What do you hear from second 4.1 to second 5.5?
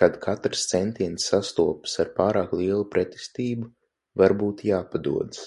Varbūt jāpadodas.